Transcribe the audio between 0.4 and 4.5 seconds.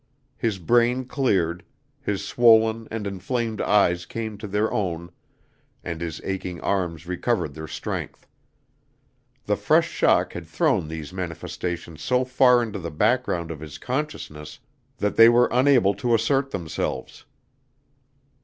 brain cleared, his swollen and inflamed eyes came to